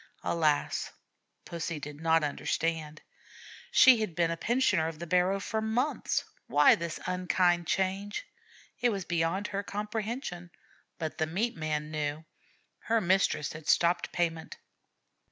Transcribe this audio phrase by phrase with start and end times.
[0.23, 0.91] Alas!
[1.45, 3.03] Pussy did not understand.
[3.69, 6.23] She had been a pensioner of the barrow for months.
[6.47, 8.25] Why this unkind change?
[8.79, 10.49] It was beyond her comprehension.
[10.97, 12.25] But the meat man knew.
[12.79, 14.57] Her mistress had stopped payment.